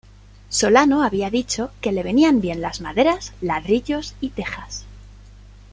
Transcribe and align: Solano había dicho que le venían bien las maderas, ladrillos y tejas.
Solano 0.49 1.03
había 1.03 1.29
dicho 1.29 1.69
que 1.79 1.91
le 1.91 2.01
venían 2.01 2.41
bien 2.41 2.59
las 2.59 2.81
maderas, 2.81 3.33
ladrillos 3.39 4.15
y 4.19 4.29
tejas. 4.31 4.83